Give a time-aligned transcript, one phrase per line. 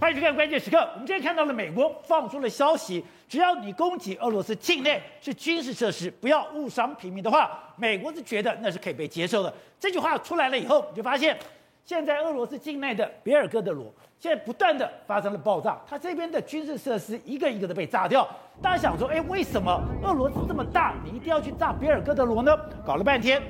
[0.00, 0.78] 欢迎收看关键时刻。
[0.94, 9.52] 我们今天看到了美国放出了消息，只要你攻击俄罗斯境内是军事设施，不要误伤平民的话，美国是觉得那是可以被接受的。
[9.78, 11.38] 这句话出来了以后，你就发现
[11.84, 18.26] 现在俄罗斯境内的别尔哥德罗现在不断的发生了爆炸，它这边的军事设施一个一个的被炸掉。
[18.62, 22.56] 大家想说，哎，为什么俄罗斯这么大，你一定要去炸别尔哥德罗呢？
[22.86, 23.42] 搞了半天，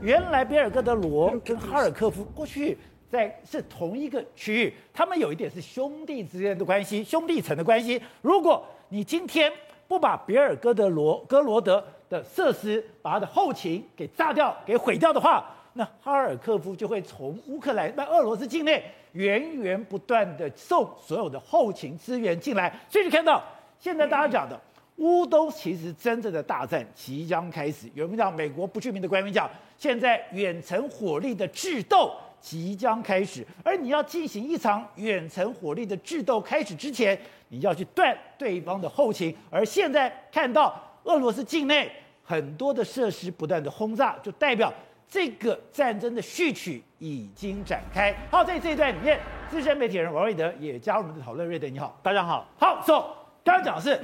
[0.00, 2.78] 原来别尔哥德罗跟哈尔科夫过去。
[3.10, 8.00] 在是同一个区域，他们有一点是兄弟之间的关系，兄弟层的关系。
[8.20, 9.50] 如果你今天
[9.86, 22.78] 不把别尔哥德罗哥罗德的设施，把他的后勤给炸掉、给毁掉的话，那哈尔科夫就会从乌克兰、那俄罗斯境内源源不断的送所有的后勤资源进来。
[22.90, 23.42] 所以你看到
[23.78, 24.60] 现在大家讲的
[24.96, 27.88] 乌东，其实真正的大战即将开始。
[27.94, 29.48] 有人讲美国不具名的官员讲，
[29.78, 32.12] 现在远程火力的智斗。
[32.40, 39.34] 即将开始，而你要进行一场远程火力的智斗开始之前，你要去断对方的后勤。
[39.50, 41.90] 而现在看到俄罗斯境内
[42.22, 44.72] 很多的设施不断的轰炸，就代表
[45.08, 48.14] 这个战争的序曲已经展开。
[48.30, 49.18] 好，在这一段里面，
[49.50, 51.46] 资深媒体人王瑞德也加入我们的讨论。
[51.48, 52.46] 瑞德你好，大家好。
[52.58, 53.04] 好，so
[53.42, 54.00] 刚刚讲的是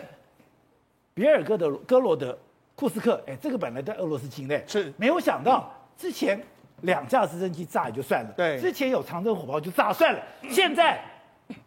[1.13, 2.37] 比尔哥德哥罗德
[2.75, 6.43] 库斯克，哎，这个本来在俄罗斯境内，是没有想到之前。
[6.85, 10.99] 两架直升机炸也就算了，对，之前有长征火炮就炸算了，现在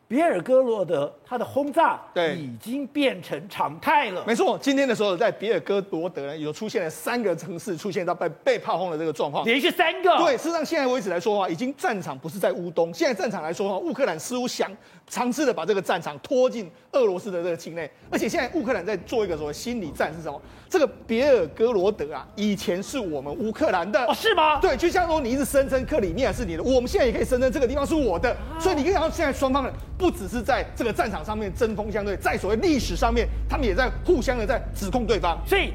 [0.07, 4.23] 别尔哥罗德它的轰炸对已经变成常态了。
[4.25, 10.17] 没错，今天的时候在别尔哥罗德呢有出现了三个城市出现到被被炮轰的这个状况，连续三个。
[10.19, 14.71] 对，事实上现在为止来说的话，已经战场不是在乌东，现在战场来说的话，乌克兰似乎想。
[15.09, 20.37] 尝试的把这个战场拖进俄罗斯的这个境内，而且现在乌克兰在做一个什么心理战是什么？
[20.69, 24.59] 这个别尔哥罗德啊，以前是我们乌克兰的哦，是吗？
[24.59, 35.37] 对，就像说你一直声称克里米亚是你的，我们现在也可以声称这个地方是我的，所以你可以看到现在双方呢，不只是在这个战场上面针锋相对，在所谓历史上面，他们也在互相的在指控对方。
[35.45, 35.71] 所以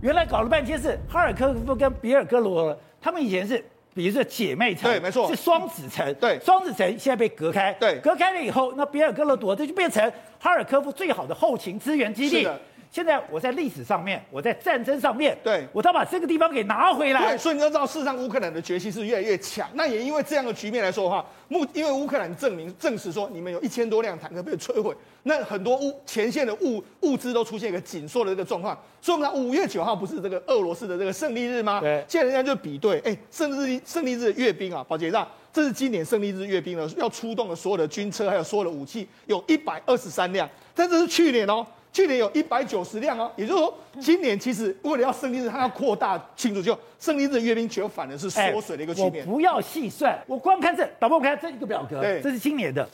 [0.00, 3.64] 原来搞了半天是哈尔科夫跟别尔哥罗，他们以前是。
[3.94, 10.04] 比如说姐妹城，对，没错，是双子城，对，双子城现在被隔开，对，隔开了以后，那别尔哥罗德这就变成
[10.38, 12.40] 哈尔科夫最好的后勤资源基地。
[12.40, 12.60] 是的。
[12.90, 17.30] 现在我在历史上面，我在战争上面，对，我都要把这个地方给拿回来。
[17.30, 19.68] 对，所以你要知道，事实上乌克兰的决心是越来越强。
[19.74, 24.94] 那也因为这样的局面来说的话，目因为乌克兰证明证实说，你们有一千多辆坦克被摧毁，
[25.24, 28.76] 那很多物前线的物物资都出现一个紧缩的这个状况。
[29.00, 31.80] 所以我们讲五月九号不是这个俄罗斯的这个胜利日吗？
[31.80, 41.66] 对，现在人家就比对，哎，胜利日胜利日的阅兵啊，宝杰让这是今年胜利日阅兵呢要出动的所有的军车还有所有的武器，有一百二十三辆，但这是去年哦。
[41.96, 49.24] 去年有一百九十辆哦，也就是说，今年其实为了要胜利日，它要扩大庆祝，就胜利日阅兵球反而是缩水的一个局面。
[49.26, 52.86] 我不要细算，我光看这，导播，我们看这一个表格，对，这是今年的，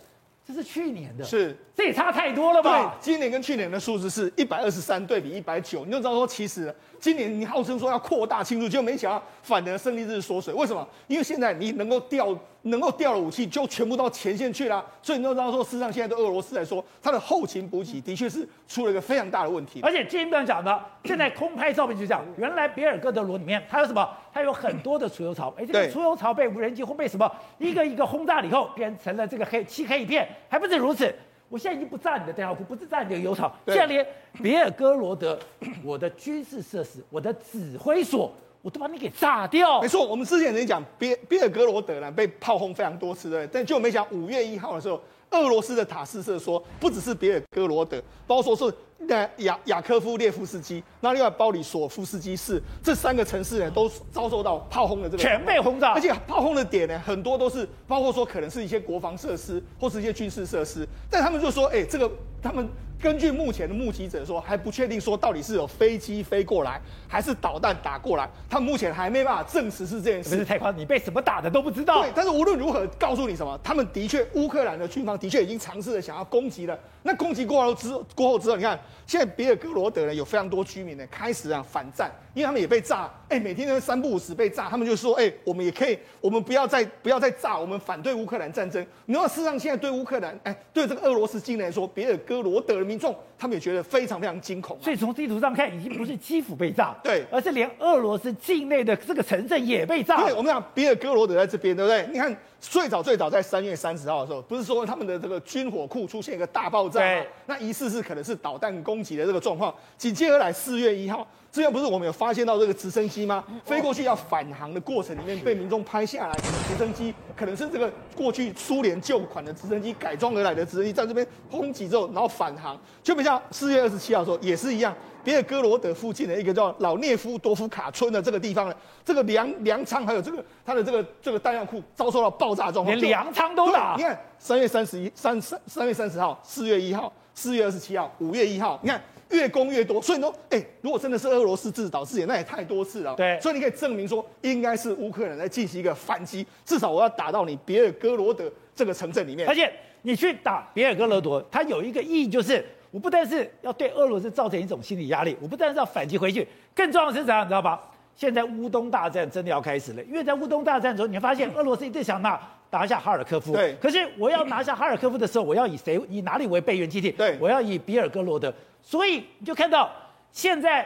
[0.46, 2.96] 这是去年的，是，这也差太多了吧？
[3.00, 10.86] 对，今年跟去年的数字是一百二十三对比一百九，你就知道说，其实今年你号称说要扩大庆祝，就没想到反而胜利日缩水，为什么？
[11.08, 12.38] 因为现在你能够调。
[12.66, 19.80] 能够调的武器就全部到前线去了，所以你都知道说，事实上现在对俄罗斯来说，它的后勤补给的确是出了一个非常大的问题。
[19.82, 24.08] 而且今天讲的，现在空拍照片就讲，原来别尔哥德罗里面它有什么？
[24.32, 30.28] 它有很多的储油槽，哎，这个储油槽被无人机或被什么一个一个轰炸了以后，变成了这个黑漆黑一片。
[30.48, 31.12] 还不止如此，
[31.52, 34.06] 我现在已经不炸你的弹药库，不是炸你的油厂，现在连
[34.40, 35.38] 别尔哥罗德
[35.84, 38.32] 我的军事设施，我的指挥所。
[38.62, 39.82] 我都把你给炸掉。
[39.82, 48.76] 没错，我们之前也讲别别尔哥罗德呢被炮轰非常多次，对，但就没想五月一号的时候，俄罗斯的塔斯社说，不只是别尔哥罗德，包括说是
[49.08, 62.10] 那雅雅科夫列夫斯基，那另外包里索夫斯基市这三个城市呢，都遭受到炮轰的这个全被轰炸，而且炮轰的点呢，很多都是包括说可能是一些国防设施或是一些军事设施，但他们就说，哎，这个
[62.42, 62.68] 他们。
[63.02, 68.30] 根据目前的目击者说，还不确定说到底是有飞机飞过来，还是导弹打过来。
[68.48, 70.30] 他们目前还没办法证实是这件事。
[70.30, 72.02] 不是太夸张，你被什么打的都不知道。
[72.02, 76.78] 对，但是无论如何，告诉你什么，他们的确，乌克兰的军方的确已经尝试了想要攻击了。
[77.02, 88.84] 那攻击过后之过后之后，你看现在别尔哥罗德呢，有非常多居民呢开始啊反战，因为他们也被炸，哎，每天都三不五时被炸，他们就说，哎，我们也可以，我们不要再不要再炸，我们反对乌克兰战争。
[89.06, 94.78] 你知道，事实上现在对乌克兰，哎，对这个俄罗斯境内来说，别尔哥罗德的民众，他们也觉得非常非常惊恐。
[94.80, 100.22] 所以从地图上看，已经不是基辅被炸，对，而是连俄罗斯境内的这个城镇也被炸。
[100.22, 102.06] 对，我们讲比尔哥罗德在这边，对不对？
[102.12, 102.32] 你看。
[102.64, 107.24] 最早最早在三月三十号的时候，不是说他们的这个军火库出现一个大爆炸吗？
[107.46, 109.74] 那疑似是可能是导弹攻击的这个状况。
[109.98, 113.44] 紧接而来四月一号，之前不是我们有发现到这个直升机吗？
[113.62, 116.34] 飞过去要返航的过程里面被民众拍下来，
[116.66, 122.80] 直升机可能是这个过去苏联旧款的直升机改装而来的直升机，在这边轰击之后，然后返航。
[123.02, 128.74] 就比较四月二十七号的时候也是一样，别尔哥罗德附近的一个叫老涅夫多夫卡村的这个地方呢，
[129.04, 133.94] 这个粮粮仓还有这个它的这个这个弹药库遭受到爆炸状况，连粮仓都打。
[133.98, 138.98] 你看三月三十一三三三月三十号，四月一号，四月二十七号，五月一号，你看。
[139.32, 143.14] 越攻越多，所以呢，哎，如果真的是俄罗斯自导自演，那也太多次了。
[143.16, 149.48] 对，所以你可以证明说，应该是乌克兰在进行一个反击，至少我要打到你别尔哥罗德这个城镇里面。
[149.48, 157.80] 而且你去打别尔哥罗德，它有一个意义，就是我不但是要对俄罗斯造成一种心理压力，我不但是要反击回去，更重要的是怎样，你知道吧？
[158.14, 162.38] 现在乌东大战真的要开始了，因为在乌东大战的时候，你会发现俄罗斯一直想拿
[162.72, 163.52] 拿下哈尔科夫。
[163.52, 163.74] 对。
[163.80, 166.00] 可是我要拿下哈尔科夫的时候，我要以谁？
[166.08, 167.12] 以哪里为备援基地？
[167.12, 167.36] 对。
[167.38, 168.52] 我要以比尔哥罗德。
[168.82, 169.88] 所以你就看到，
[170.32, 170.84] 现在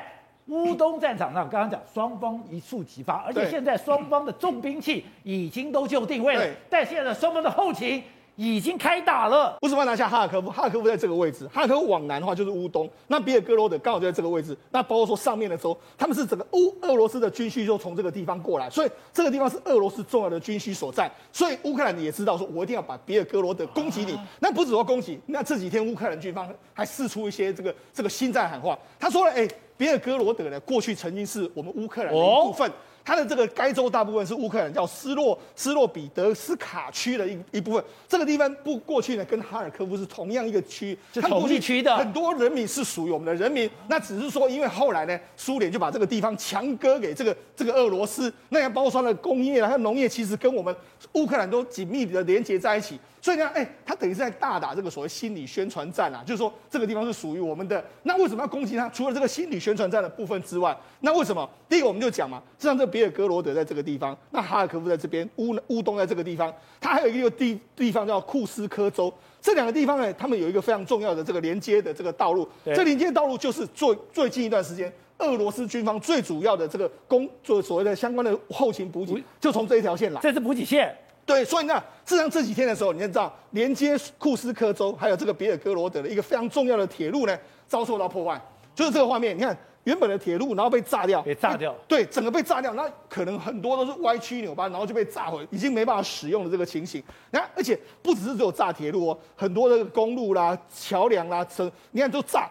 [0.48, 8.02] 乌东战场上，刚刚讲双方一触即发，而且现在双方的重兵器已经都就定位了，但现在双方的后勤
[8.36, 9.56] 已经开打了。
[9.62, 10.50] 为什么要拿下哈尔科夫？
[10.50, 14.56] 哈尔科夫在这个位置，哈尔科夫往南的话就是乌东，那别尔哥罗德刚好就在这个位置。
[14.70, 21.10] 那包括说上面的时候，他们是整个乌俄罗斯的军需就从这个地方过来，所以这个地方是俄罗斯重要的军需所在。
[21.32, 24.12] 所以乌克兰也知道说，我一定要把别尔哥罗德攻击你。
[24.12, 32.68] 啊、那不只说攻击，那这几天乌克兰军方还试出一些这个这个新战喊话，他说了，哎，别尔哥罗德呢，过去曾经是我们乌克兰的一部分。
[32.68, 32.74] 哦
[33.06, 50.74] 它的这个该州大部分是乌克兰叫斯洛斯洛彼得斯卡区的一一部分，这个地方不过去呢，跟哈尔科夫是同样一个区，是同一区的，很多人民是属于我们的人民，那只是说因为后来呢，苏联就把这个地方强割给这个这个俄罗斯，那样包括说的工业啊，还有农业，其实跟我们
[51.12, 52.98] 乌克兰都紧密的连接在一起。
[53.26, 57.84] 所以呢，哎，他等于是在大打这个所谓心理宣传战啊，就是说这个地方是属于我们的。
[58.04, 58.88] 那为什么要攻击他？
[58.90, 61.50] 除了这个心理宣传战的部分之外，那为什么？
[61.68, 69.12] 第一个我们就讲嘛，像这个别尔格罗德在这个地方，那哈尔科夫在这边，乌乌东在这个地方，它还有一个地地方叫库斯科州，
[69.42, 72.48] 这两个地方呢，他们有一个非常重要的这个连接的这个道路。
[72.64, 80.20] 这连接道路就是最最近一段时间，俄罗斯军方最主要的这个工作所谓的相关的后勤补给，就从这一条线来。
[80.20, 80.96] 这是补给线。
[81.26, 81.74] 对，所以呢，
[82.04, 87.36] 事实上这几天的时候，你知道连接库斯科州还有这个别尔哥罗德的一个非常重要的铁路呢，
[87.66, 88.40] 遭受到破坏，
[88.76, 89.36] 就是这个画面。
[89.36, 97.02] 你看，原本的铁路然后被炸掉，被炸掉，对，整个被炸掉，那可能很多都是歪曲扭巴，然后就被炸毁，已经没办法使用的这个情形。
[97.32, 102.48] 你看，而且不只是只有炸铁路哦，很多的公路啦、桥梁啦、车，你看都炸，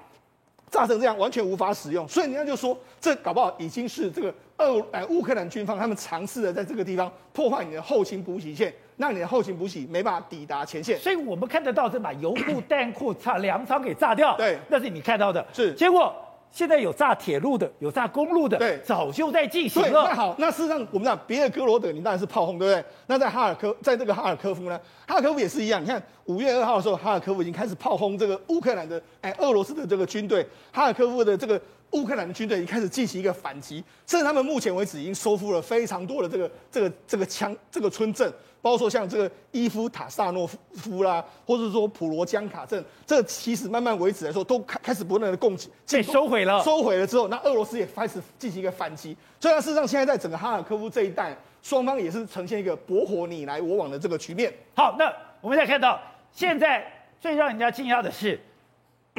[0.69, 2.07] 炸成这样，完全无法使用。
[2.07, 4.33] 所以人家就说，这搞不好已经是这个。
[4.57, 10.97] 俄呃乌克兰军方他们尝试的在这个地方破坏你的后勤补给线，让你的后勤补给没办法抵达前线。
[11.03, 15.45] 所以我们看得到是把油库、 弹库、仓粮仓给炸掉，对，那是你看到的。
[15.51, 16.15] 是，结果
[16.56, 20.06] 现在有炸铁路的，有炸公路的，对，早就在进行了。
[20.07, 22.86] 那好，那事实上我们讲别的哥罗德，你当然是炮轰，对不对？
[23.07, 25.84] 那在哈尔科，在这个哈尔科夫呢，哈尔科夫也是一样。
[25.84, 31.62] 你看五月二号的时候，哈尔科夫已经开始炮轰这个乌克兰的哎俄罗斯的这个军队，哈尔科夫的这个。
[31.92, 38.30] 乌克兰的军队已经开始进行一个反击，甚至他们目前为止已经收复了非常多的这个这个这个枪这个村镇，
[38.65, 46.63] 包括说像这个伊夫塔萨诺夫啦，或者说普罗江卡镇，这个其实慢慢为止来说都开开始不断的供给，被收回了。
[46.63, 49.15] 收回了之后，那俄罗斯也开始进行一个反击。
[49.39, 54.51] 所以事实上，现在在整个哈尔科夫这一带，双方也是呈现一个博火你来我往的这个局面。
[54.75, 56.01] 好，那我们再看到
[56.31, 56.83] 现在
[57.21, 58.39] 最让人家惊讶的是。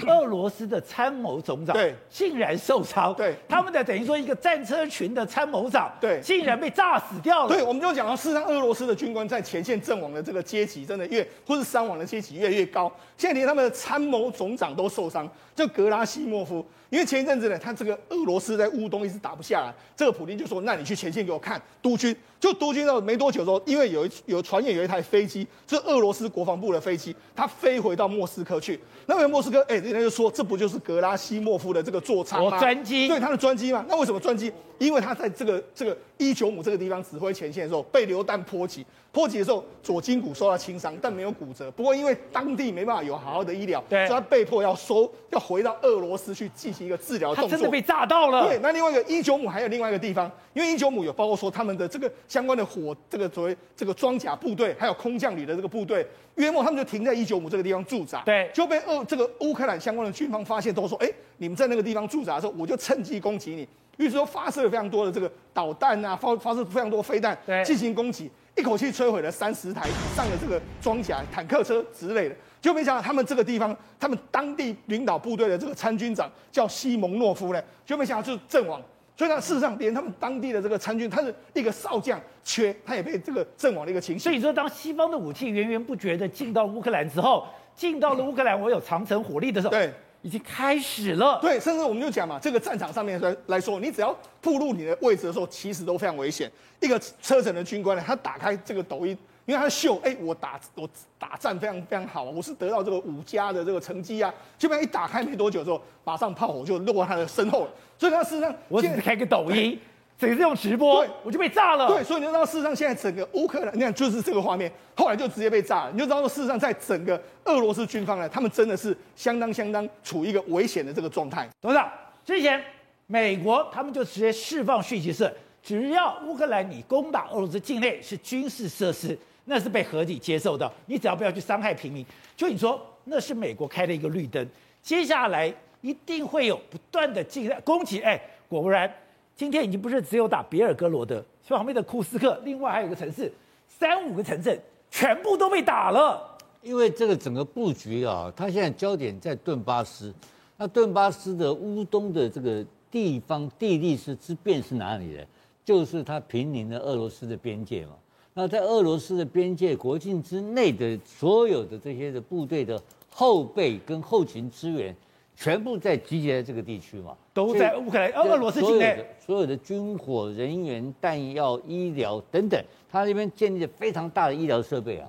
[0.04, 7.48] 俄罗斯的参谋总长对竟然受伤，对他们的等于说一个战车群的参谋长对竟然被炸死掉了。
[7.48, 16.64] 对，我们就讲到，事实上俄罗斯的军官在前线阵亡的这个阶级真的越或是伤亡的阶级越来越高，现在连他们的参谋总长都受伤，就格拉西莫夫。
[16.88, 28.78] 因为前一阵子呢，他这个俄罗斯在乌东一直打不下来，这个普京就说：“那你去前线给我看督军。”就督军到没多久之后，因为有一有传言有一台飞机，是俄罗斯国防部的飞机，它飞回到莫斯科去。
[29.06, 32.58] 那位莫斯科，哎，人家就说这不就是格拉西莫夫的这个座舱吗？
[32.58, 33.08] 专机。
[33.08, 33.84] 对，他的专机嘛。
[33.88, 34.52] 那为什么专机？
[34.78, 38.84] 因为他在这个这个伊久姆这个地方指挥前线的时候，被流弹波及。
[39.12, 41.70] 波及的时候，左筋骨受到轻伤，但没有骨折。
[41.70, 47.50] 不过因为当地没办法有好好的医疗，对，所以他被迫要收，要回到俄罗斯去进行一个治疗动作。
[47.50, 48.46] 他真的被炸到了。
[48.46, 58.20] 对，那另外一个伊久姆还有另外一个地方，因为伊久姆有包括说他们的这个相关的火，这个作为这个装甲部队，还有空降旅的这个部队，约莫他们就停在伊久姆这个地方驻扎。
[58.26, 63.66] 对，就被俄这个乌克兰相关的军方发现，都说，哎，你们在那个地方驻扎的时候，我就趁机攻击你。
[63.96, 68.30] 于是说发射了非常多的这个导弹啊，发发射非常多飞弹，对，进行攻击。
[68.56, 78.80] 一口气摧毁了三十台以上的这个装甲坦克车之类的，就没想到他们这个地方，他们当地领导部队的这个参军长叫西蒙诺夫呢，就没想到就阵亡。
[79.14, 84.22] 所以呢，事实上连他们当地的这个参军，他是一个少将缺，他也被这个阵亡的一个情形。
[84.22, 89.90] 所以说，当西方的武器源源不绝的进到乌克兰之后，进到了乌克兰，我有长城火力的时候，对，
[90.26, 91.38] 已经开始了。
[91.40, 96.50] 对，甚至我们就讲嘛，这个战场上面来来说，你只要暴露你的位置的时候，其实都非常危险。
[96.80, 99.16] 一个车臣的军官呢，他打开这个抖音。
[99.44, 100.90] 因为他秀，哎，我打我
[101.20, 104.34] 打战非常非常好，我是得到这个五家的这个成绩啊。
[104.58, 107.70] 基本上一打开没多久之后，马上炮火就落在他的身后了。
[107.96, 109.78] 所以他事实上，我只是开个抖音，
[110.18, 111.88] 只是用直播，对，我就被炸了。
[111.88, 115.90] 对，所以你就知道事实上现在整个乌克兰，你看就是这个画面，后来就直接被炸了。
[115.92, 121.48] 你就知道说事实上在整个俄罗斯军方呢，他们真的是相当相当处于一个危险的这个状态。
[121.60, 121.90] 董事长，
[122.24, 122.62] 之前
[123.06, 125.32] 美国他们就直接释放讯息是，
[125.62, 129.18] 只要乌克兰你攻打俄罗斯境内是军事设施。
[129.48, 132.04] 那是被合理接受的，你只要不要去伤害平民，
[132.36, 134.44] 就你说那是美国开的一个绿灯，
[134.82, 138.00] 接下来一定会有不断的进攻击。
[138.00, 138.92] 哎，果不然，
[139.36, 143.30] 今天已经不是只有打别尔哥罗德，旁边的库斯克，另外还有一个城市，
[143.68, 144.58] 三五个城镇
[144.90, 146.36] 全部都被打了。
[146.62, 150.12] 因为这个整个布局啊，它现在焦点在顿巴斯，
[150.56, 155.22] 那顿巴斯的乌东的这个地方地利是之便是哪里呢？
[155.62, 157.92] 就是它毗邻的俄罗斯的边界嘛。
[158.32, 164.96] 那在俄罗斯的边界国境之内的所有的这些的部队的后备跟后勤支援，
[165.36, 169.04] 全部在集结在这个地区嘛，都在乌克兰、俄罗斯境内。
[169.20, 172.58] 所有的军火人员、弹药、医疗等等，
[172.90, 175.08] 他那边建立了非常大的医疗设备啊，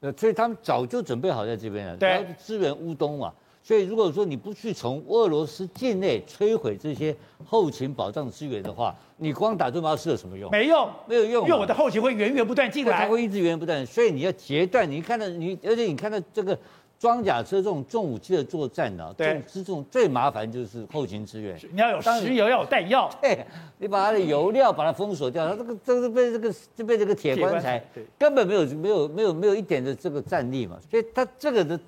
[0.00, 3.32] 呃，所以他们早就准备好在这边了，对要支援乌东嘛。
[3.62, 7.12] 所以，如果说你不去从俄罗斯境内摧毁这些
[7.44, 10.48] 后勤保障资源的话，你光打顿巴斯有什么用？
[10.52, 13.84] 没用，没有用，因为我的后勤会源源不断进来，它会一直源源不断。
[13.84, 14.88] 所以你要截断。
[14.88, 16.56] 你看到你，而且你看到这个
[16.98, 21.58] 装甲车这种重武器的作战呢，对，这种最麻烦就是后勤支援。
[21.72, 23.10] 你要有石油，要有弹药。
[23.20, 23.44] 对，
[23.78, 27.84] 你把它的油料把它封锁掉，它这个这个被这个就被这个铁棺材
[28.18, 30.78] 根本没有没有没有没有一点的这个战力嘛。
[30.90, 31.78] 所以它这个的。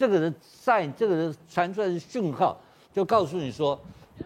[0.00, 0.32] 这个的
[0.64, 2.56] sign，这个人传出来的讯号，
[2.94, 3.76] 就告诉你说，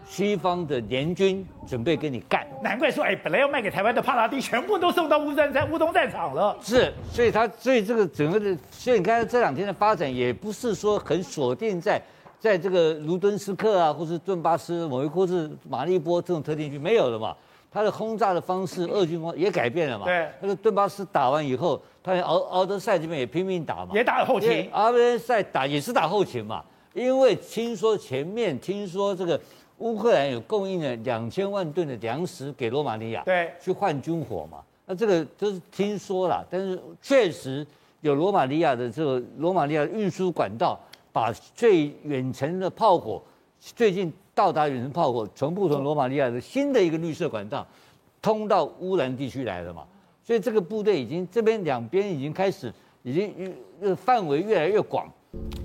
[0.07, 2.47] 西方的联军准备跟你干。
[2.63, 6.57] 难怪说，哎，本来要卖给台湾的帕拉丁，全部都送到乌山山乌东战场了。
[6.63, 12.01] 是，所以他，所以这个整个的，所以你看这两天的发展，也不是说很锁定在，
[12.39, 17.35] 在这个卢敦斯克啊，或是顿巴斯某一或是马利波这种特定区没有了嘛。
[17.73, 20.05] 他的轰炸的方式，俄军方也改变了嘛。
[20.05, 21.81] 对，那个顿巴斯打完以后。
[22.05, 24.69] 他敖敖德赛这边也拼命打嘛，也打了后勤。
[24.73, 26.61] 敖德赛打也是打后勤嘛，
[26.95, 29.41] 因为听说前面听说这个
[29.83, 34.63] 乌克兰有供应了两千万吨的粮食给罗马尼亚，对，去换军火嘛。
[34.87, 37.67] 那这个都是听说了，但是确实
[38.01, 40.79] 有罗马尼亚的这个罗马尼亚运输管道，
[41.13, 43.21] 把最远程的炮火，
[43.59, 47.67] 最近到达远程炮火，全部从罗马尼亚的新的一个绿色管道
[48.21, 49.85] 通到乌兰地区来了嘛。
[50.23, 52.73] 所以这个部队已经这边两边已经开始，
[53.03, 55.11] 已经越范围越来越广，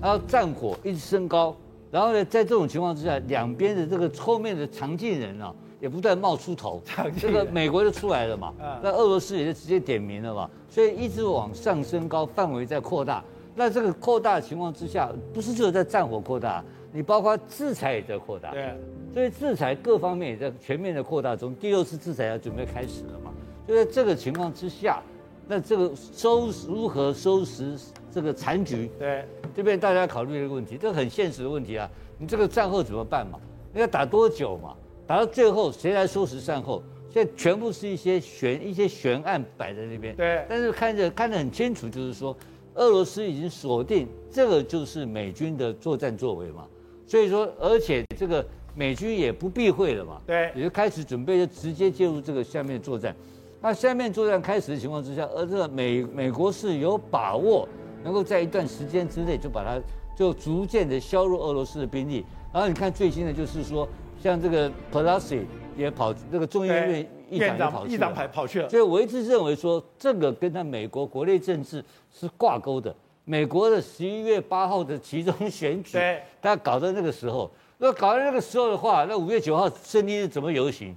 [0.02, 1.56] 然后战火一直升高，
[1.92, 6.82] 然后呢，在这种情况之下，两边的这个后面的常进人啊，也不断冒出头，
[7.18, 8.54] 这个美国就出来了嘛，
[8.84, 13.24] 那俄罗斯也就直接点名了嘛，所以一直往上升高，范围在扩大。
[13.56, 18.76] 那这个扩大的情况之下，不是只有在战火扩大，你包括制裁也在扩大，对，
[19.14, 23.32] 所以制裁各方面也在全面的扩大中，第六次制裁要准备开始了嘛。
[23.68, 25.02] 就在这个情况之下，
[25.48, 27.78] 那这个收拾如何收拾
[28.12, 28.90] 这个残局？
[29.00, 29.26] 对，
[29.56, 31.90] 这边大家考虑这个问题，这个很现实的问题啊。
[32.20, 33.40] 你这个战后怎么办嘛？
[33.74, 34.76] 你要打多久嘛？
[35.06, 36.84] 打到最后谁来收拾善后？
[37.10, 40.16] 现在全部是一些悬一些悬案摆在那边。
[40.16, 42.36] 对，但是看着看得很清楚，就是说
[42.76, 46.68] 俄罗斯已经锁定这个就是美军的作战作为嘛。
[47.06, 50.22] 所以说，而且这个美军也不避讳了嘛。
[50.28, 53.16] 对，也就开始准备就直接介入这个下面作战。
[53.62, 57.68] 那下面作战开始的情况之下，而这个美美国是有把握
[58.04, 59.82] 能够在一段时间之内就把它
[60.16, 62.24] 就逐渐的削弱俄罗斯的兵力。
[62.54, 63.88] 然后你看最新的就是说，
[64.22, 65.42] 像这个 Pelosi
[65.76, 67.56] 也跑这个众议院议长
[67.88, 68.70] 议长跑跑去了。
[68.70, 72.96] 所以我一直认为说，这个跟他美国国内政治是挂钩的。
[73.26, 80.96] 美国的十一月八号的其中选举，对，他搞到那个时候，那搞到那个时候的话，那五月九号胜利日怎么游行？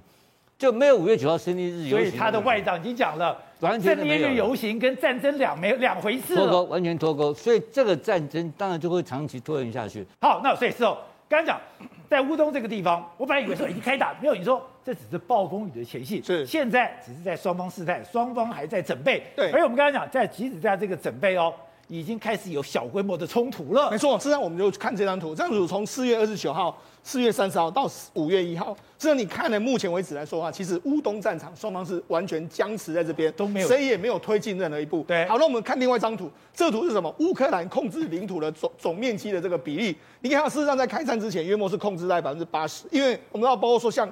[0.61, 7.33] 就没有五月九号胜利日游行，所以他的外长已经讲了，完全胜利日游行跟战争两没两回事了，脱钩，完全脱钩。
[7.33, 10.05] 所以这个战争当然就会长期拖延下去。
[10.21, 10.95] 好，那所以是哦，
[11.27, 11.59] 刚刚讲
[12.07, 19.23] 在乌东这个地方，我本来以为说已经开打，没有，你说这只是暴风雨的前戏，是现在只是在双方试探，双方还在准备。
[19.35, 21.51] 对，而且我们刚刚讲，在即使在这个准备哦，
[21.87, 23.89] 已经开始有小规模的冲突了。
[23.89, 35.03] 没错，实际上我们就看这张图，这张图从四月二十九号、四月三十号到五月一号，实际上你看了目前为止来说的话，其实乌东战场双方是完全僵持在这边，都没有谁也没有推进任何一步。
[35.07, 37.13] 对，好，那我们看另外一张图，这个图是什么？
[37.19, 44.09] 乌克兰控制领土的总总面积的这个比例，你看，事实上在开战之前，约莫是控制在百分之八十，因为我们要包括说像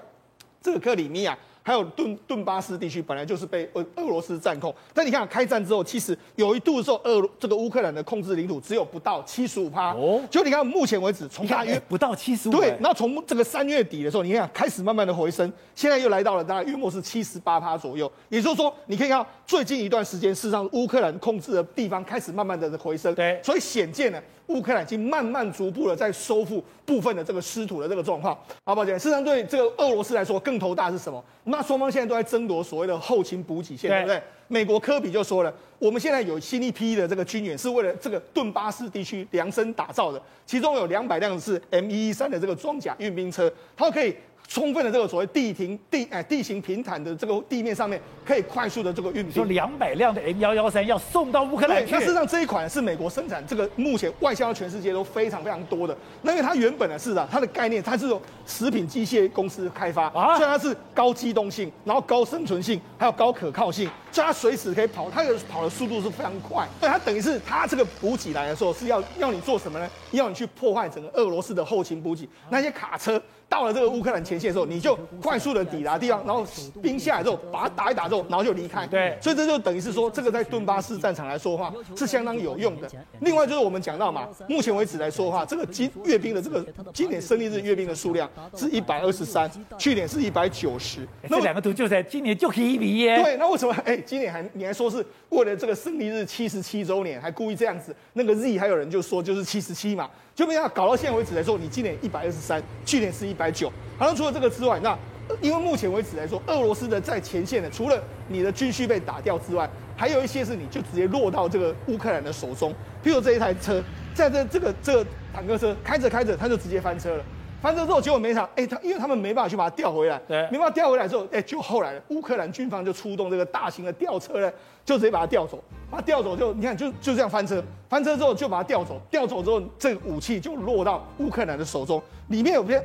[0.61, 1.37] 这个克里米亚。
[1.61, 10.21] 还有顿顿巴斯地区本来就是被俄俄罗斯占控，但你看开战之后，其实有一度的时候，俄这个乌克兰的控制领土只有不到七十五趴哦。
[10.31, 18.11] 就你看目前为止，从大约不到七十五，对，然后从这个三月底的时候，你看开始慢慢的回升，现在又来到了大概约莫是七十八趴左右。
[18.29, 24.21] 也就是说，你可以看到最近一段时间，事实上乌克兰控制的地方开始慢慢的回升，对，所以显见呢。
[24.49, 28.37] 乌克兰已经慢慢逐步的在收复部分的这个失土的这个状况。
[28.65, 31.23] 好，抱歉，事实上对这个俄罗斯来说更头大是什么？
[31.45, 34.21] 那双方现在都在争夺所谓的后勤补给线，对，对不对？
[34.47, 44.15] 美国科比就说了，我们现在有新一批的这个军援，是为了这个顿巴斯地区量身打造的，其中有两百辆是 M 一一三的这个装甲运兵车，它可以。
[44.49, 49.31] 充分的这个所谓地平地哎地形平坦的这个地面上面，可以快速的这个运兵。
[49.31, 51.93] 说两百辆的 M 幺幺三要送到乌克兰去。
[51.93, 55.95] 那事实上这一款是美国生产，这个目前外销到全世界都非常非常多的。
[56.23, 66.67] 那因为它原本呢是啊，它的概念它是由食品机械公司开发啊，所以它是高机动性，然后高生存性，还有高可靠性，所以它随时可以跑，它的跑的速度是非常快。
[66.79, 69.89] 对，它等于是它这个补给来的时候是要要你做什么呢？
[70.11, 73.21] 要你去破坏整个俄罗斯的后勤补给，那些卡车。
[73.47, 76.45] 到了这个乌克兰前线的时候，你就快速的抵达地方，然后
[76.83, 78.85] 兵下来之后，把它打一打之后，然后就离开。
[78.85, 82.87] 对，所以这就等于是说，这个在顿巴斯战场来说的话，是相当有用的。
[83.21, 86.63] 另外就是我们讲到嘛，目前为止来说的话，这个今阅兵的这个
[86.93, 89.49] 今年胜利日阅兵的数量是一百二十三，
[89.79, 91.07] 去年是一百九十。
[91.23, 93.19] 那两个图就在今年就可以比耶。
[93.23, 93.75] 对，那为什么？
[93.83, 97.95] 哎，今年还你还说是为了这个胜利日七十七周年，还故意这样子？
[98.13, 100.09] 那个 Z 还有人就说就是七十七嘛。
[100.35, 103.71] 就没想到搞到现在为止来说，你今年一百二十三，去年是一百九。
[103.97, 104.97] 好像除了这个之外，那
[105.41, 112.71] 因为目前为止来说，俄罗斯的在前线的，除了你的军需被打掉之外，还有一些是你就直接落到这个乌克兰的手中。
[113.03, 117.23] 譬如这一台车，在这这个这个坦克车开着开着，它就直接翻车了。
[117.61, 124.51] 翻车之后，结果没想，哎，他因为他们没办法去把它调回来，对，没办法调回来之后，哎，就后来乌克兰军方就出动这个大型的吊车呢，
[124.85, 125.61] 就直接把它调走。
[125.91, 132.81] 把它调走就你看就就这样翻车，翻车之后就把它调走，调走之后这个武器就落到乌克兰的手中，里面有些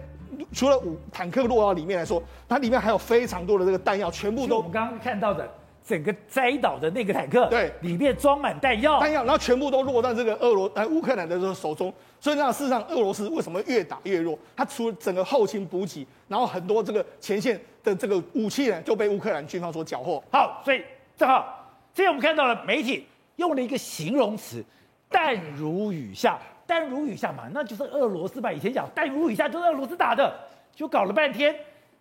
[0.53, 5.49] 除了武坦克落到里面来说，它里面还有非常多的这个弹药，全部都我们刚刚看到的
[5.87, 11.93] 整个栽倒的那个坦克，对，里面装满弹药，弹药，然后全部都落到这个俄罗呃乌克兰的这个手中，
[12.25, 14.39] 所以那事实上俄罗斯为什么越打越弱？
[14.57, 20.25] 它除了整个后勤补给，然后很多这个前线的这个武器呢就被乌克兰军方所缴获。
[20.33, 20.83] 好，所以
[21.19, 21.71] 正好。
[21.93, 23.07] 这我们看到了媒体
[23.37, 24.65] 用了一个形容词
[25.11, 28.51] “弹如雨下”，弹如雨下嘛，那就是俄罗斯吧？
[28.51, 30.35] 以前讲弹如雨下就是俄罗斯打的，
[30.75, 31.55] 就搞了半天，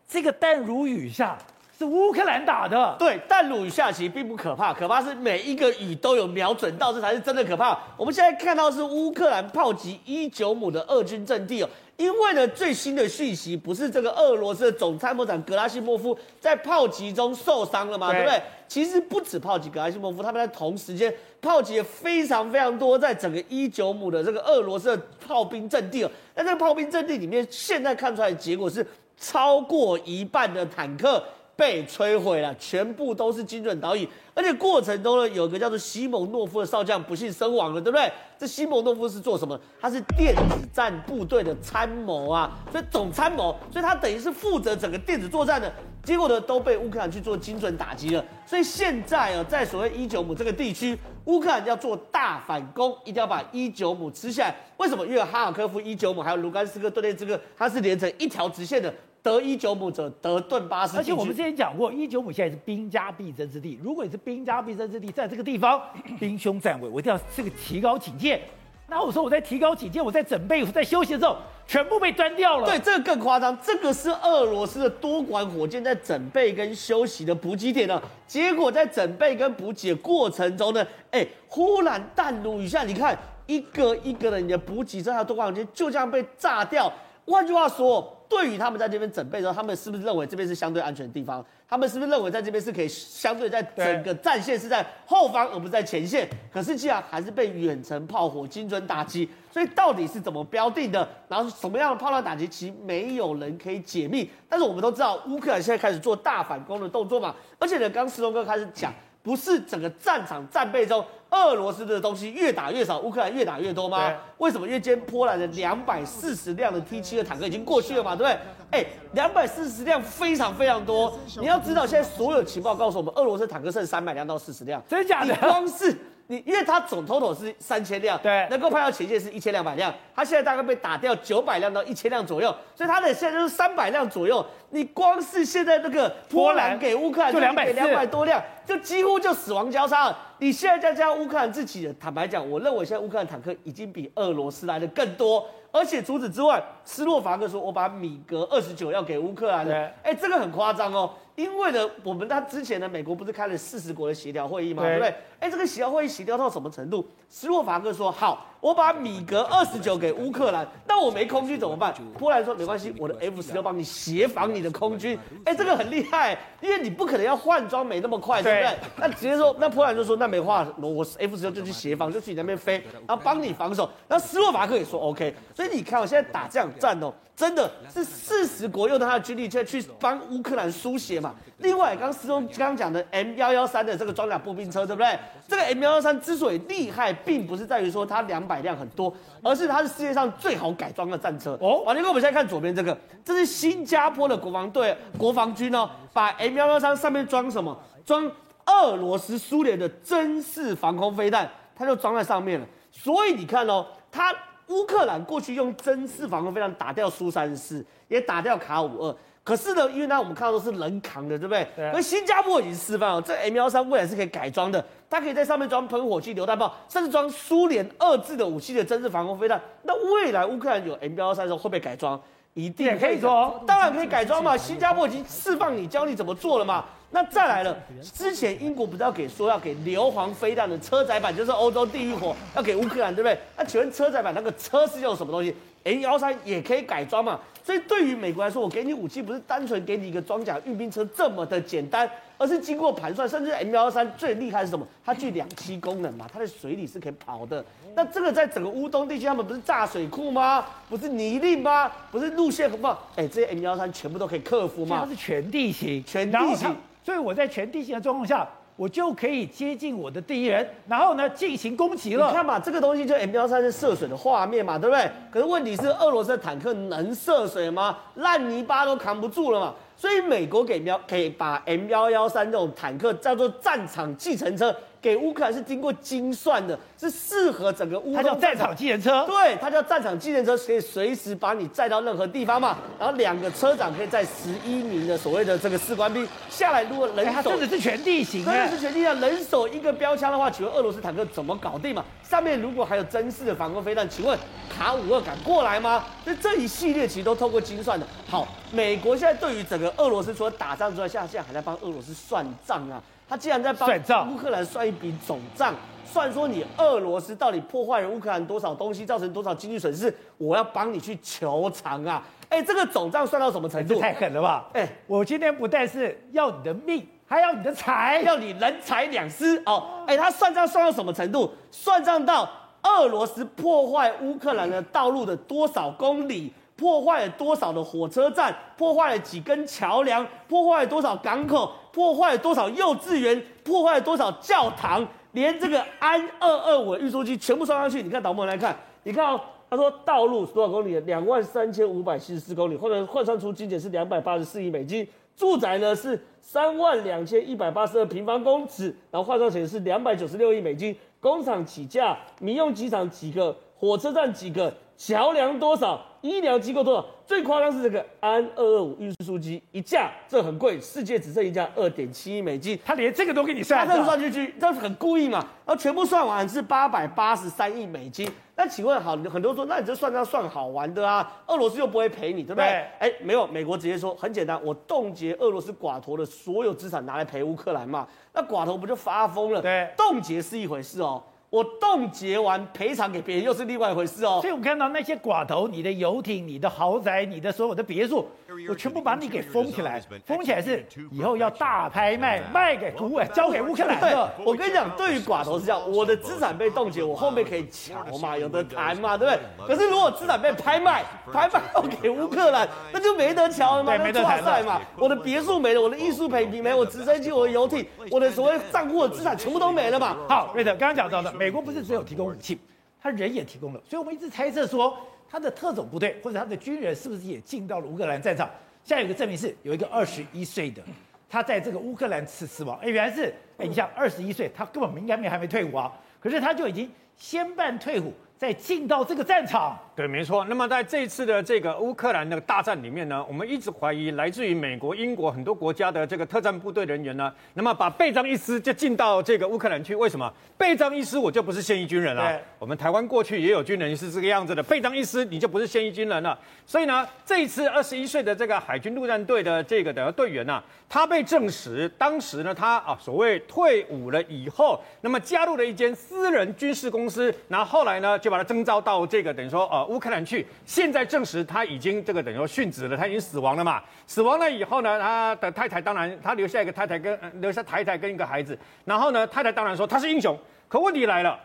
[0.08, 1.38] 这个弹如雨下
[1.84, 2.96] 是乌克兰打的。
[2.98, 7.78] 对，弹鲁雨下棋并不可怕，可怕是每一个雨都有瞄准到，这才是真的可怕。
[7.98, 11.70] 我们现在看到是乌克兰炮击伊久姆的俄军阵地哦。
[11.96, 18.12] 因为呢，最新的讯息不是这个俄罗斯的总参谋长格拉西莫夫在炮击中受伤了吗？
[18.12, 18.42] 对，对不对？
[18.68, 26.10] 其实不止炮击格拉西莫夫，他们在同时间炮击了非常非常多，在整个伊久姆的这个俄罗斯的炮兵阵地哦。
[26.34, 31.24] 那这个炮兵阵地里面，现在看出来的结果是超过一半的坦克
[31.64, 34.06] 被摧毁了，全部都是精准导引。
[34.34, 38.12] 而且过程中呢，有个叫做西蒙诺夫的少将不幸身亡了，对不对？
[38.38, 39.58] 这西蒙诺夫是做什么？
[39.80, 45.72] 他是电子战部队的参谋啊，所以总参谋，所以他等于是负责整个电子作战的。
[46.04, 48.26] 结果呢，都被乌克兰去做精准打击了。
[48.46, 54.56] 所以现在啊，在所谓伊久姆这个地区，乌克兰要做大反攻，一定要把伊久姆吃下来。
[54.76, 55.08] 为什么？
[55.08, 58.94] 因为哈尔科夫、伊久姆还有卢甘斯克、顿涅茨克，它是连成一条直线的。
[59.24, 63.80] 得伊久姆者得顿巴斯，而且我们之前讲过，伊久姆现在是兵家必争之地。
[63.82, 65.82] 如果你是兵家必争之地，在这个地方
[66.20, 68.42] 兵凶战危，我一定要这个提高警戒。
[68.90, 72.68] 那我说我在提高警戒，我在准备，我在休息的时候，全部被端掉了。
[72.68, 78.00] 对，这个更夸张，这个是俄罗斯的多管火箭在准备跟休息的补给点呢。
[78.28, 86.92] 结果在准备跟补给的过程中呢，哎，忽然弹如雨下，你看一个一个的你的补给站还有多管火箭就这样被炸掉。
[87.26, 88.20] 换句话说。
[88.36, 91.46] 对于他们在这边准备的时候，他们是不是认为这边是相对安全的地方？
[91.70, 96.28] 他们是不是认为在这边是可以相对在整个战线是在后方而不是在前线？
[96.52, 101.08] 可是既然还是被远程炮火精准打击，所以到底是怎么标定的？
[101.28, 104.30] 然后什么样的炮弹打击，其实没有人可以解密。
[104.50, 108.94] 但是我们都知道，乌克兰现在开始做大反攻的动作嘛，而且呢，刚刚石龙哥开始讲。
[109.24, 114.14] 不是整个战场战备中，俄罗斯的东西越打越少，乌克兰越打越多吗？
[114.38, 114.68] 为什么？
[114.68, 118.38] 因为今天波兰的两百四十辆的 T 七的坦克已经过去了嘛，对不对？
[118.72, 121.18] 哎，两百四十辆非常非常多。
[121.40, 125.34] 你要知道，现在所有情报告诉我们，俄罗斯坦克剩三百辆到四十辆，真的假的？
[125.38, 125.98] 光是。
[126.28, 134.46] 你因为它总 total 是三千辆，对，能够派到前线是一千两百辆，它现在大概被打掉九百辆到一千辆左右，所以它的现在就是三百辆左右。
[134.70, 140.18] 你光是现在那个波兰给乌克兰就两百两百多辆，就几乎就死亡交叉了。
[140.40, 145.46] 你现在再加上乌克兰自己的，坦白讲，我认为现在乌克兰坦克已经比俄罗斯来的更多。
[145.72, 151.12] 而且除此之外，斯洛伐克说我把米格二十九要给乌克兰了，哎，这个很夸张哦。
[151.36, 154.84] 因为呢，我们他之前呢，美国不是开了四十国的协调会议嘛？
[154.84, 155.16] 对，不对？
[155.40, 157.04] 哎，这个协调会议协调到什么程度？
[157.28, 161.92] 斯洛伐克说好，我把米格二十九给乌克兰，那我没空军怎么办？
[162.20, 165.18] 波兰说没关系，我的 F 十六帮你协防你的空军。
[165.44, 168.78] 哎，这个很厉害，因为你不可能要换装没那么快，对不对？
[168.98, 172.76] 那直接说，那波兰就说那没话，我 F 十六就去协防，就去你那边飞，
[173.08, 173.90] 然后帮你防守。
[174.08, 177.14] 然后斯洛伐克也说 OK，所以你看我现在打这场战哦。
[177.36, 181.34] 真的是四十国用他的军力去去帮乌克兰输血嘛？
[181.58, 185.18] 另外，刚刚师兄刚刚讲的 M 幺幺三的这个装甲步兵车，对不对？
[185.48, 191.58] 这个 M 幺幺三之所以厉害，并不是在于说它两百辆很多，而是它是世界上最好改装的战车。
[191.60, 197.76] 哦，完了，我们现在看左边这个，这是新加坡的国防队、国防军哦，把 M 幺幺三上面装什么？
[198.06, 198.32] 装
[198.68, 202.68] 俄罗斯、苏联的针式防空飞弹，它就装在上面了。
[202.92, 204.32] 所以你看哦，它。
[204.68, 209.16] 乌克兰过去用针式防空飞弹打掉苏三四，也打掉卡五二。
[209.44, 211.68] 可是呢，因为呢，我们看到都是人扛的，对不对？
[211.76, 211.92] 对。
[211.92, 219.62] 而新加坡已经示范了，这 M 幺三未来是可以改装的，它可以在上面装喷火器、榴弹炮，甚至装苏联二制的武器的针式防空飞弹。
[219.82, 222.18] 那未来乌克兰有 M 幺三的时候，会不会改装？
[222.54, 224.56] 一定可以装，当然可以改装嘛。
[224.56, 226.86] 新加坡已经示范你，教你怎么做了嘛。
[227.16, 233.38] 那再来了，之前英国不是要给说要给硫磺飞弹的车载版，就是欧洲地狱火，要给乌克兰，对不对？
[233.56, 237.40] 那请问车载版那个车是用什么东西？M 幺三也可以改装嘛？
[237.64, 244.86] 所以对于美国来说，我给你武器不是单纯给你一个装甲运兵车这么的简单，而是经过盘算，甚至 M 幺三最厉害是什么？
[245.06, 247.64] 它具两栖功能嘛，它在水里是可以跑的。
[247.96, 250.66] 那这个在整个乌东地区，他们不是炸水库吗？
[250.90, 251.90] 不是泥泞吗？
[252.12, 252.98] 不是路线吗？
[253.16, 255.04] 哎，这些 M 幺三全部都可以克服吗？
[255.06, 256.76] 它是全地形，全地形。
[257.02, 262.28] 所以我在全地形的状况下，我就可以接近我的敌人，然后呢进行攻击了。
[262.28, 265.10] 你看嘛，这个东西就 M 幺三是涉水的画面嘛，对不对？
[265.32, 267.98] 可是问题是，俄罗斯的坦克能涉水吗？
[268.16, 269.74] 烂泥巴都扛不住了嘛。
[269.96, 274.76] 所以美国给喵，给把 M 幺幺三这种坦克叫做战场计程车。
[275.04, 278.16] 给乌克兰是经过精算的，是适合整个乌。
[278.16, 279.26] 它叫战场计程车。
[279.28, 282.78] 对，它叫战场计程车，可以随时把你载到任何地方嘛。
[282.98, 286.86] 然后两个车长可以载十一名的所谓的这个士官兵下来。
[286.86, 289.20] 如果人手，它真的是全地形，真的是全地形。
[289.20, 292.06] 人手一个标枪的话，请问俄罗斯坦克怎么搞定嘛？
[292.24, 294.40] 上面如果还有真式的防空飞弹，请问
[294.74, 296.06] 卡五二敢过来吗？
[296.24, 298.08] 那这一系列其实都透过精算的。
[298.30, 303.04] 好，美国现在对于整个俄罗斯除了打仗之外，现在现在还在帮俄罗斯算账啊。
[303.34, 305.74] 他既然在帮乌克兰算一笔总账，
[306.06, 312.24] 算说你俄罗斯到底破坏了乌克兰多少东西，造成多少经济损失，我要帮你去求偿啊！
[312.50, 314.00] 哎，这个总账算到什么程度？
[314.00, 314.70] 太狠了吧！
[314.74, 320.04] 哎，我今天不但是要你的命，还要你的财，要你人财两失哦！
[320.06, 321.52] 哎，他算账算到什么程度？
[321.72, 322.48] 算账到
[322.84, 326.54] 俄罗斯破坏乌克兰的道路的多少公里？
[326.76, 328.56] 破坏了多少的火车站？
[328.78, 330.24] 破坏了几根桥梁？
[330.48, 331.72] 破坏了多少港口？
[331.94, 333.42] 破坏了多少幼稚园？
[333.64, 335.08] 破坏了多少教堂？
[335.32, 341.00] 连这个安二二五运输机全部算上去，你看导播来看，你看哦，他说道路多少公里？
[341.02, 345.08] 两万三千五百七十四公里，或者换算出精简是两百八十四亿美金。
[345.36, 350.96] 住宅呢是三万两千一百八十二平方公尺，然后换算成是两百九十六亿美金。
[351.20, 353.56] 工厂起价，民用机场几个？
[353.76, 354.72] 火车站几个？
[354.98, 356.00] 桥梁多少？
[356.24, 357.06] 医疗机构多少？
[357.26, 362.80] 最夸张是这个安二二五运输机一架，这很贵，世界只剩一架，二点七亿美金。
[362.86, 365.40] 他连这个都给你算，他这算进去，这很故意嘛？
[365.66, 368.30] 然后全部算完是八百八十三亿美金。
[368.56, 371.44] 那请问好，很多人说，那你这算账算好玩的啊？
[371.48, 372.66] 俄罗斯又不会赔你，对不对？
[373.00, 378.08] 哎对，没有，美国直接说很简单，我冻结俄罗斯寡头的所有资产拿来赔乌克兰嘛？
[378.32, 379.62] 那寡头不就发疯了？
[379.62, 381.22] 对，冻结是一回事哦。
[381.54, 384.40] 我冻结完赔偿给别人又是另外一回事哦。
[384.42, 388.28] 所以我看到那些寡头，你的游艇、你的豪宅、你的所有的别墅，
[388.70, 394.32] 我全部把你给封起来，封起来是以后要大拍卖，卖给乌哎，交给乌克兰的。
[394.46, 399.68] 我跟你讲，对于寡头是这样，我的资产被冻结，我后面可以乔嘛，有的谈嘛，对不对？
[399.68, 404.82] 可是如果资产被拍卖，拍卖要给乌克兰，那就没得瞧了嘛，没得谈嘛。
[404.98, 410.18] 我的别墅没了，我的艺术品没了，我直升机、我的游艇、我的所谓账户的资产全部都没了嘛。
[410.30, 411.32] 好，瑞德刚刚讲到的。
[411.34, 412.60] 美国不是只有提供武器，
[413.02, 414.96] 他人也提供了，所以我们一直猜测说，
[415.34, 418.48] 他的特种部队或者他的军人是不是也进到了乌克兰战场？
[418.84, 420.84] 现在有一个证明是有一个二十一岁的，
[421.28, 422.78] 他在这个乌克兰死死亡。
[422.78, 428.14] 哎，原来是哎，你像二十一岁，他根本应该没还没退伍啊，可是他就已经先办退伍。
[428.38, 430.44] 再进到这个战场，对，没错。
[430.46, 439.96] 那么在这次的这个乌克兰的大战里面呢，我们一直怀疑来自于美国、英国很多国家的这个特战部队人员呢，那么把备章一师就进到这个乌克兰去。
[439.96, 442.38] 为什么备章一师我就不是现役军人了？
[442.60, 446.38] 我们台湾过去也有军人是这个样子的，备章一师你就不是现役军人了。
[446.66, 458.34] 所以呢，这一次二十一岁的这个海军陆战队的这个的队员呢，他被证实当时呢，他啊所谓退伍了以后，那么加入了一间私人军事公司，然后后来呢就。
[458.34, 463.82] 把他征召到这个等于说呃乌克兰去，现在证实他已经这个等于说殉职了，他已经死亡了嘛。
[464.08, 470.38] 死亡了以后呢，他的太太当然他留下一个太太跟留下太太跟一个孩子，然后呢太太当然说他是英雄。
[470.68, 471.40] 可问题来了，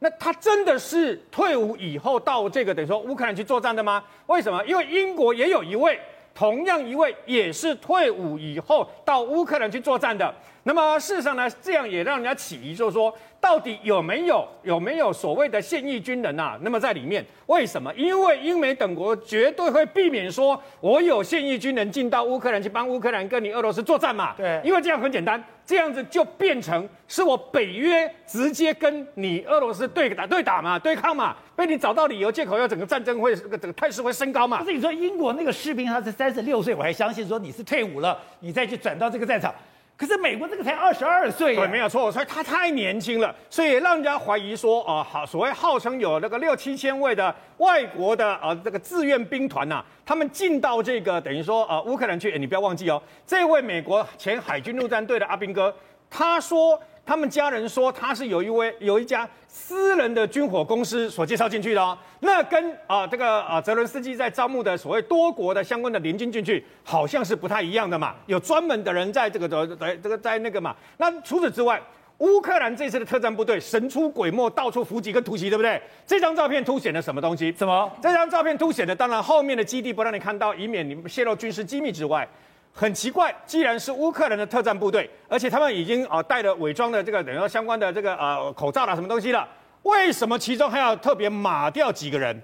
[0.00, 4.02] 那他真的是退伍以后到这个等于说乌克兰去作战的吗？
[4.26, 4.64] 为什么？
[4.66, 5.98] 因为英国也有一位
[6.34, 10.34] 同样一位也是退伍以后到乌克兰去作战的。
[10.64, 13.12] 那么事实上呢，这样也让人家起疑，就是说。
[13.42, 16.56] 到底有没有有没有所谓的现役军人啊？
[16.62, 17.92] 那么在里面，为什么？
[17.94, 24.32] 因为英美等国绝对会避免说，我有现役军人进到乌克兰去帮乌克兰跟你俄罗斯作战嘛？
[24.36, 34.58] 对，因为这样很简单，这样子就变成是我北约直接跟你俄罗斯对打对打嘛，对抗嘛，被你找到理由借口，要整个战争会这个这个态势会升高嘛。
[34.58, 39.52] 不是你说英国那个士兵他是三十六岁，我还相信说你是退伍了，你再去转到这个战场。
[39.96, 55.74] 可是美国这个才二十二岁，对，没有错，所以他太年轻了，所以让人家怀疑说，啊，好，所谓号称有那个六七千位的外国的啊这个志愿兵团呐，他们进到这个等于说啊乌克兰去，你不要忘记哦，这位美国前海军陆战队的阿兵哥，
[56.10, 56.80] 他说。
[57.04, 70.74] 他们家人说他是有一位有一家私人的军火公司所介绍进去的哦，那跟啊这个啊泽伦斯基在招募的所谓多国的相关的联军进去，好像是不太一样的嘛，有专门的人在这个的在这个在那个嘛。
[70.96, 71.82] 那除此之外，
[72.18, 75.82] 乌克兰这次的特战部队神出鬼没，到处伏击跟突袭，对不对？
[76.06, 77.52] 这张照片凸显了什么东西？
[77.52, 77.90] 什么？
[78.00, 82.26] 这张照片凸显的当然后面的基地不让你看到，以免你们泄露军事机密之外。
[82.72, 89.46] 很奇怪，既然是乌克兰的特战部队，而且他们已经啊带了伪装的这个等于说相关的这个呃口罩啦什么东西了，
[89.82, 92.42] 为什么其中还要特别马掉几个人，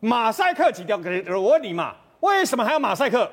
[0.00, 1.00] 马赛克几条？
[1.36, 3.30] 我问你嘛，为什么还要马赛克？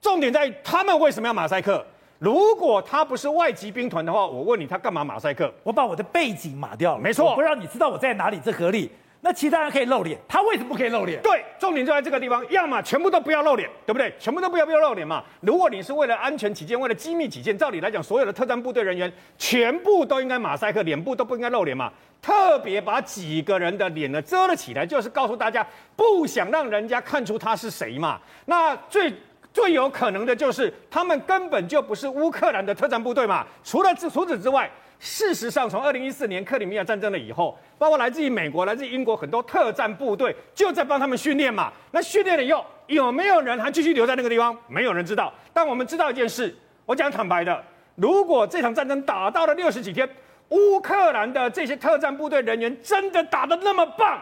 [0.00, 1.84] 重点在于他们为什么要马赛克？
[2.18, 5.52] 如果他不是外籍兵团的话，我问你他干嘛马赛克？
[5.64, 8.90] 我把我的背景码掉了，没错，不让你知道我在哪里，这合理。
[9.24, 11.22] 那其他人可以露脸，他为什么不可以露脸？
[11.22, 14.12] 对，重点就在这个地方，要么全部都不要露脸，对不对？
[14.18, 15.22] 全部都不要不要露脸嘛。
[15.40, 21.92] 如果你是为了安全起见，为了机密起见，照理来讲，所有的特战部队人员全部都应该马赛克，脸部都不应该露脸嘛。
[22.20, 28.20] 特别把几个人的脸呢遮了起来，就是告诉大家不想让人家看出他是谁嘛。
[28.46, 29.14] 那最
[29.52, 33.46] 最有可能的就是他们根本就不是乌克兰的特战部队嘛。
[33.62, 34.68] 除了除此之外。
[35.04, 41.72] 事实上，从二零一四年克里米亚战争了以后，包括来自于美国、来自于英国很多特战部队就在帮他们训练嘛。
[41.90, 44.56] 那训练了以后，有没有人还继续留在那个地方？
[44.68, 45.34] 没有人知道。
[45.52, 47.64] 但我们知道一件事，我讲坦白的，
[47.96, 50.08] 如果这场战争打到了六十几天，
[50.50, 54.20] 乌克兰的这些特战部队人员真的打得那么棒，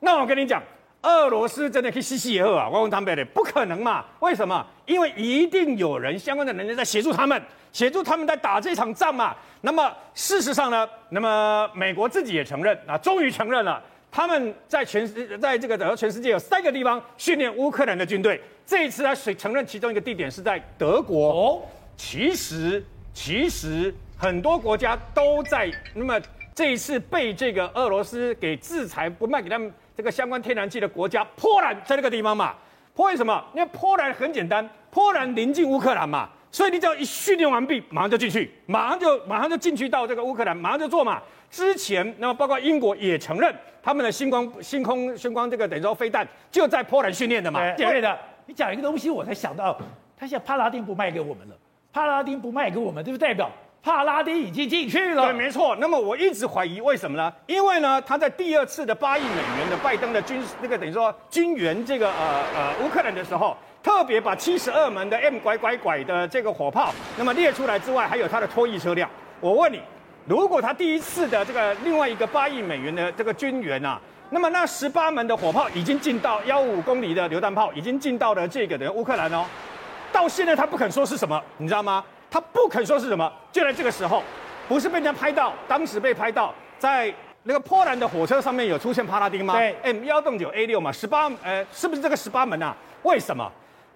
[0.00, 0.62] 那我跟你讲。
[1.02, 2.66] 俄罗斯真的可以西西也喝啊！
[2.66, 4.02] 我问他们的，不可能嘛？
[4.20, 4.66] 为什么？
[4.86, 7.40] 因为一定有人相关的人员在协助他们，
[7.72, 9.34] 协助他们在打这场仗嘛。
[9.62, 10.88] 那么事实上呢？
[11.08, 18.40] 那么美国自己也承认啊，终于承认了，他们在全世在这个整个全世界有三个地方训练乌克兰的军队。
[18.66, 21.30] 这一次他承认其中一个地点是在德国。
[21.30, 21.62] 哦，
[21.96, 25.70] 其实其实很多国家都在。
[25.94, 26.20] 那么
[26.54, 29.72] 这一次被这个俄罗斯给制裁，不卖给他们。
[29.96, 32.52] 这个相关天然气的国家波兰在那个地方嘛？
[32.94, 33.44] 波兰什么？
[33.54, 41.20] 因为波兰很简单，波兰临近乌克兰嘛，所以你只要一训练完毕，马上就进去，马上就马上就进去到这个乌克兰，马上就做嘛。
[41.50, 47.60] 之前那么包括英国也承认他们的星光星空星光这个等于说飞弹就在波兰训练的嘛。
[47.76, 49.76] 对的，你讲一个东西，我才想到，
[50.16, 51.56] 他现在帕拉丁不卖给我们了，
[51.92, 53.18] 帕拉丁不卖给我们，对不？
[53.18, 53.50] 代表
[53.84, 55.26] 帕拉丁已经进去了。
[55.26, 55.76] 对，没错。
[55.78, 57.30] 那么我一直怀疑为什么呢？
[57.46, 69.06] 因为呢，他在第二次的八亿美元的拜登的军那个等于说军援这个呃呃乌克兰的时候，特别把七十二门的 M 拐拐拐的这个火炮，那么列出来之外，还有他的拖曳车辆。
[69.38, 69.82] 我问你，
[70.26, 79.44] 如果他第一次的这个另外一个八亿美元的这个军援啊，那么那十八门的火炮已经进到幺五公里的榴弹炮已经进到了这个的乌克兰哦，
[80.10, 82.02] 到现在他不肯说是什么，你知道吗？
[82.34, 84.20] 他不肯说是什么，就在这个时候，
[84.66, 89.54] 不是被人家拍到，当时被拍到在那个波兰的火车上面有出现帕拉丁吗？
[89.56, 92.76] 对，M 幺洞九 A 六嘛，十八，呃，是不是这个十八门啊？
[93.04, 93.48] 为什么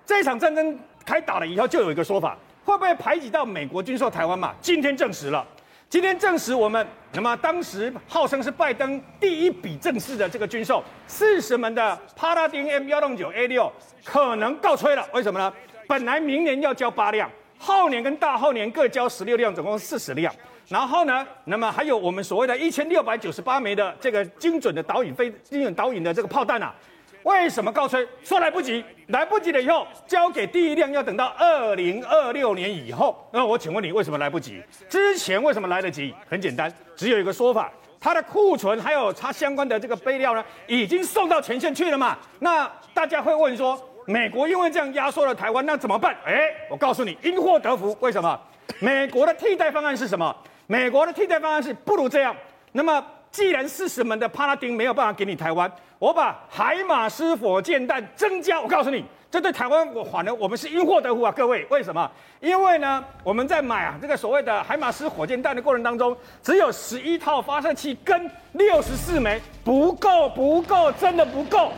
[0.07, 4.55] 这一场战争开打了以后，就有一个说法，会不会排挤到美国军售台湾嘛？
[4.61, 5.45] 今天证实了，
[5.89, 13.73] 今天证实我们，那么当时号称是拜登第一笔正式的这个军售，四十门的帕拉丁 M 幺洞九 A 六
[14.05, 15.53] 可能告吹了，为什么呢？
[15.89, 17.29] 本来明年要交八辆。
[17.59, 20.33] 后年跟大后年各交十六辆，总共四十辆。
[20.69, 26.75] 然后呢，那么还有我们所谓的一千六百九十八枚的这个精准的导引飞、精准导引的这个炮弹啊，
[27.23, 28.07] 为什么告吹？
[28.23, 33.17] 说来不及，来不及了以后，交给第一辆要等到二零二六年以后。
[33.33, 34.63] 那我请问你，为什么来不及？
[34.91, 36.15] 之前为什么来得及？
[36.29, 42.19] 很简单，只有一个说法，它的库存还有它相关的这个备料呢，已经送到前线去了嘛。
[42.41, 46.17] 那大家会问说，美国因为这样压缩了台湾，那怎么办？
[46.25, 47.95] 哎，我告诉你，因祸得福。
[48.01, 48.41] 为什么？
[48.79, 50.35] 美国的替代方案是什么？
[50.67, 52.35] 美国的替代方案是不如这样。
[52.73, 58.59] 那么，既然四十门的帕拉丁没有办法给你台湾，我把海马斯火箭弹增加。
[58.59, 61.31] 我告诉你，这对台湾我反而我们是因祸得福啊！
[61.37, 62.11] 各位，为什么？
[62.41, 71.71] 因为呢，我们在买啊这个所谓的海马斯火箭弹的过程当中，只有十一套发射器跟六十四枚，不够，不够，真的不够。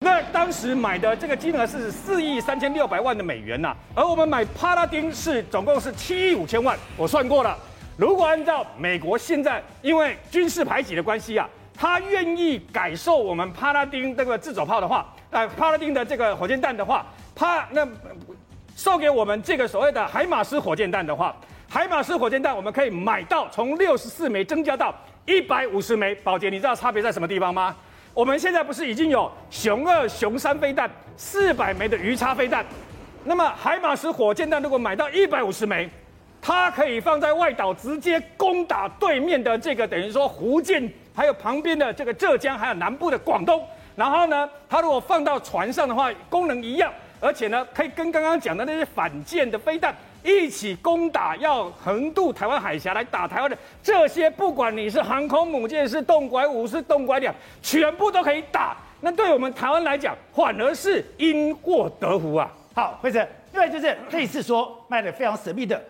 [0.00, 6.78] 那当时买的这个金额是四亿三千六百万的美元呐、而我们买帕拉丁是总共是七亿五千万。
[6.96, 7.58] 我算过了，
[7.96, 17.86] 如果按照美国现在因为军事排挤的关系啊，他愿意改售我们帕拉丁这个自走炮的话，呃，帕拉丁的这个火箭弹的话，帕那
[18.76, 21.34] 售给我们这个所谓的海马斯火箭弹的话，
[21.68, 24.94] 海马斯火箭弹我们可以买到从六十四枚增加到
[25.26, 26.14] 一百五十枚。
[26.14, 27.74] 宝杰，你知道差别在什么地方吗？
[28.18, 32.66] 我们现在不是已经有熊二、熊三飞弹四百枚的鱼叉飞弹，
[33.22, 35.88] 那么海马斯火箭弹如果买到一百五十枚，
[36.42, 43.64] 它可以放在外岛直接攻打对面的这个等于说福建，还有旁边的这个浙江，还有南部的广东。
[43.94, 49.94] 然后呢，它如果放到船上的话，功能一样，而且呢，可以跟刚刚讲的那些反舰的飞弹。
[50.22, 58.76] 一起攻打要横渡台湾海峡来打台湾的这些，不管你是航空母舰，是洞拐五，是洞拐两，全部都可以打。
[59.00, 62.52] 那对我们台湾来讲，反而是因祸得福啊。
[62.74, 65.82] 好，辉诚，另外就是类似说卖的非常神秘的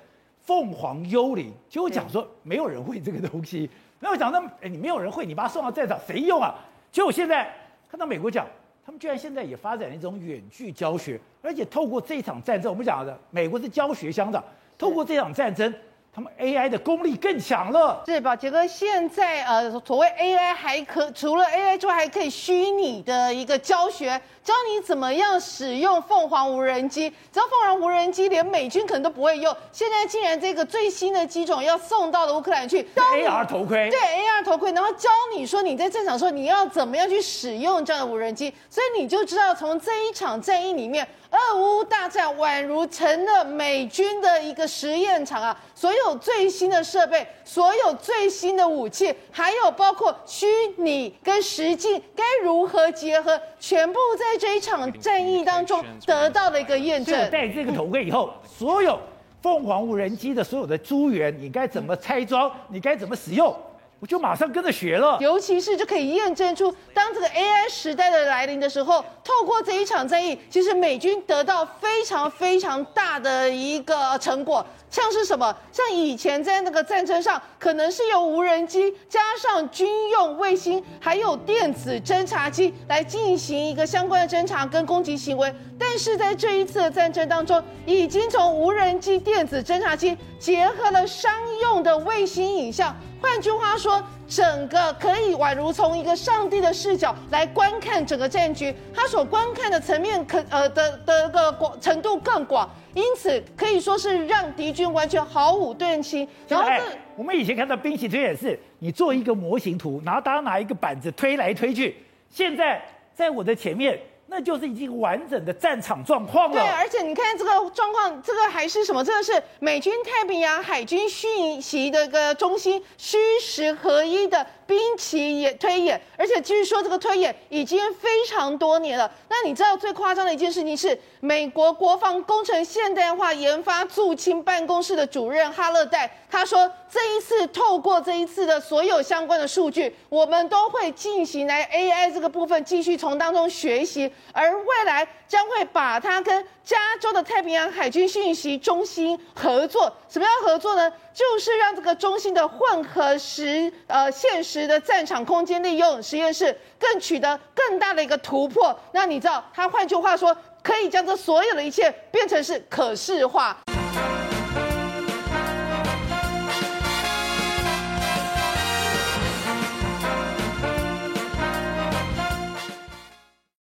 [0.45, 3.69] 凤凰幽灵，就讲说没有人会这个东西。
[4.01, 6.55] 那我讲那，哎，你没有人会，你把它送到战场，谁用啊？
[6.93, 7.53] 就我现在
[7.91, 8.47] 看到美国讲。
[8.89, 14.43] 他们居然现在也发展了一种远距教学，而且透过这场战争，我们讲的美国是教学相长，
[14.79, 15.71] 透过这场战争。
[16.19, 18.35] 他们 AI 的功力更强了，是吧？
[18.35, 27.09] 杰哥，现在呃，所谓 AI 还可除了 AI 之外，还可以虚拟的一个教学，教你怎么样使用凤凰无人机。
[27.33, 41.07] 只要凤凰无人机连美军可能都不会用，现在竟然这个最新的机种要送到了乌克兰去，AR 头盔，对 AR 头盔，然后教你说你在战场的时候你要怎么样去使用这样的无人机，所以你就知道从这一场战役里面。
[41.31, 45.55] 俄乌大战宛如成了美军的一个实验场啊！
[45.75, 57.31] 所有最新的设备，所有最新的武器，还有包括虚拟跟实境该如何结合，全部在这一场战役当中得到了一个验证。
[57.31, 58.99] 戴这个头盔以后，所有
[59.43, 63.55] 凤凰无人机的所有的资源，你该怎么拆装，你该怎么使用？
[64.01, 74.65] 我就马上跟着学了，尤其是就可以验证出，当这个 AI 时代的来临的时候，透过这一场战役，其实美军得到非常非常大的一个成果。
[74.91, 75.55] 像是什么？
[75.71, 85.55] 像以前在那个战争上，可能是由无人机加上军用卫星，还有电子侦察机来进行一个相关的侦察跟攻击行为。
[85.79, 92.97] 但是在这一次的战争当中，已经从无人机、电子侦察机结合了商用的卫星影像。
[93.21, 102.69] 换句话说，整个可以宛如从一个上帝的视角来观看整个战局，他所观看的层面可呃的的个广程度更广。
[102.95, 106.27] 因此可以说是让敌军完全毫无对称。
[106.49, 106.69] 然后，
[107.17, 111.97] 我们以前看到兵棋推演是，你做一个模型图，然后大家拿一个板子推来推去。
[112.29, 112.83] 现在
[113.15, 113.99] 在我的前面，
[114.31, 116.55] 那就是已经完整的战场状况了。
[116.55, 119.03] 对，而且你看这个状况，这个还是什么？
[119.03, 124.47] 这个是美军太平洋海军讯息的一个中心，虚实合一的。
[124.69, 129.11] 兵棋也推演，而且据说这个推演已经非常多年了。
[129.31, 149.95] 那你知道最夸张的一件事情是，美国国防工程现代化研发驻青办公室的主任哈勒代他说，这一次透过这一次的所有相关的数据，我们都会进行来 AI 这个部分继续从当中学习，而未来将会把它跟加州的太平洋海军讯息中心合作。
[150.09, 150.91] 什么样合作呢？
[151.13, 158.77] 就是让这个中心的混合实呃现实的战场空间利用实验室更取得更大的一个突破。
[158.93, 163.57] 那你知道，它换句话说，可以将这所有的一切变成是可视化。